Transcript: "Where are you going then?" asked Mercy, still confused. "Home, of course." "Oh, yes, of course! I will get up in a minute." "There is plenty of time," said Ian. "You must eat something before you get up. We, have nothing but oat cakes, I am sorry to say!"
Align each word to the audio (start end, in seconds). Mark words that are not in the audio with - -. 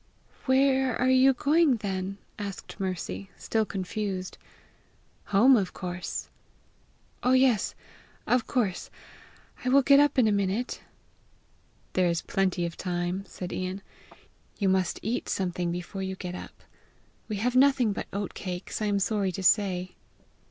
"Where 0.47 0.99
are 0.99 1.11
you 1.11 1.31
going 1.33 1.75
then?" 1.75 2.17
asked 2.39 2.79
Mercy, 2.79 3.29
still 3.37 3.65
confused. 3.67 4.39
"Home, 5.25 5.55
of 5.55 5.73
course." 5.75 6.27
"Oh, 7.21 7.33
yes, 7.33 7.75
of 8.25 8.47
course! 8.47 8.89
I 9.63 9.69
will 9.69 9.83
get 9.83 9.99
up 9.99 10.17
in 10.17 10.27
a 10.27 10.31
minute." 10.31 10.81
"There 11.93 12.07
is 12.09 12.23
plenty 12.23 12.65
of 12.65 12.75
time," 12.75 13.25
said 13.27 13.53
Ian. 13.53 13.83
"You 14.57 14.69
must 14.69 14.99
eat 15.03 15.29
something 15.29 15.71
before 15.71 16.01
you 16.01 16.15
get 16.15 16.33
up. 16.33 16.63
We, 17.27 17.35
have 17.35 17.55
nothing 17.55 17.93
but 17.93 18.07
oat 18.11 18.33
cakes, 18.33 18.81
I 18.81 18.87
am 18.87 18.97
sorry 18.97 19.31
to 19.33 19.43
say!" 19.43 19.93